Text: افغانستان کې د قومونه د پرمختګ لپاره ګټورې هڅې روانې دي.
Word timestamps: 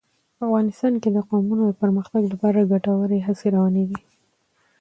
افغانستان 0.45 0.93
کې 1.01 1.09
د 1.13 1.17
قومونه 1.29 1.63
د 1.67 1.73
پرمختګ 1.81 2.21
لپاره 2.33 2.69
ګټورې 2.71 3.19
هڅې 3.27 3.47
روانې 3.55 3.83
دي. 3.89 3.99